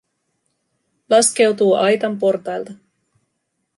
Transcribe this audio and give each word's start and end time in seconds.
Laskeutuu 1.09 1.75
aitan 1.77 2.17
portailta. 2.19 2.73